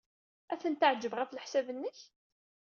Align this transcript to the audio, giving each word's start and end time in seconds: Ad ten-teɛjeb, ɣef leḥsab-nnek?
Ad 0.53 0.59
ten-teɛjeb, 0.61 1.13
ɣef 1.15 1.31
leḥsab-nnek? 1.31 1.97